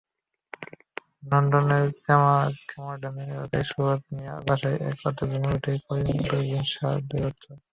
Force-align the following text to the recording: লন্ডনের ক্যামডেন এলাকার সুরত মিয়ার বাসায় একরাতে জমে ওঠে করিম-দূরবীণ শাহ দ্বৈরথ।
লন্ডনের 1.23 1.85
ক্যামডেন 2.69 3.15
এলাকার 3.25 3.63
সুরত 3.69 4.01
মিয়ার 4.11 4.39
বাসায় 4.47 4.77
একরাতে 4.89 5.23
জমে 5.31 5.49
ওঠে 5.55 5.73
করিম-দূরবীণ 5.85 6.63
শাহ 6.71 6.93
দ্বৈরথ। 7.09 7.41